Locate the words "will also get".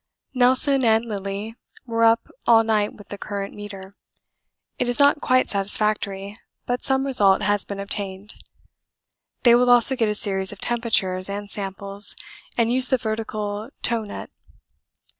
9.53-10.09